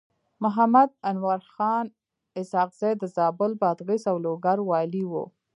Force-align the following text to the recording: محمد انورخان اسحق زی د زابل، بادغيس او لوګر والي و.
محمد 0.43 0.89
انورخان 1.09 1.85
اسحق 2.39 2.69
زی 2.79 2.91
د 3.01 3.03
زابل، 3.15 3.51
بادغيس 3.61 4.03
او 4.11 4.17
لوګر 4.25 4.57
والي 4.69 5.03
و. 5.07 5.13